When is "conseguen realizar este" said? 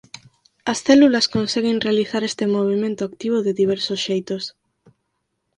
1.35-2.45